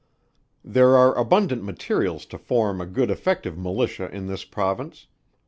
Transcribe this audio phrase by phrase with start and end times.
[0.65, 5.05] There are abundant materials to form a good effective Militia in this Province.